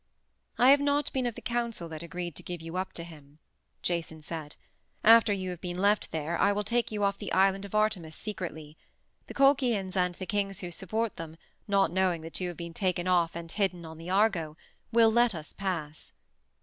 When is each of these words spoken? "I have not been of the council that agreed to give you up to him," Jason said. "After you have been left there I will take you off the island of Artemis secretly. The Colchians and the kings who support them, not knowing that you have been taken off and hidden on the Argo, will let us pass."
"I 0.57 0.71
have 0.71 0.79
not 0.79 1.13
been 1.13 1.27
of 1.27 1.35
the 1.35 1.43
council 1.43 1.87
that 1.89 2.01
agreed 2.01 2.33
to 2.37 2.41
give 2.41 2.59
you 2.59 2.75
up 2.75 2.91
to 2.93 3.03
him," 3.03 3.37
Jason 3.83 4.23
said. 4.23 4.55
"After 5.03 5.31
you 5.31 5.51
have 5.51 5.61
been 5.61 5.77
left 5.77 6.09
there 6.11 6.39
I 6.39 6.51
will 6.53 6.63
take 6.63 6.91
you 6.91 7.03
off 7.03 7.19
the 7.19 7.31
island 7.31 7.65
of 7.65 7.75
Artemis 7.75 8.15
secretly. 8.15 8.77
The 9.27 9.35
Colchians 9.35 9.95
and 9.95 10.15
the 10.15 10.25
kings 10.25 10.61
who 10.61 10.71
support 10.71 11.17
them, 11.17 11.37
not 11.67 11.91
knowing 11.91 12.21
that 12.21 12.39
you 12.41 12.47
have 12.47 12.57
been 12.57 12.73
taken 12.73 13.07
off 13.07 13.35
and 13.35 13.51
hidden 13.51 13.85
on 13.85 13.99
the 13.99 14.09
Argo, 14.09 14.57
will 14.91 15.11
let 15.11 15.35
us 15.35 15.53
pass." 15.53 16.13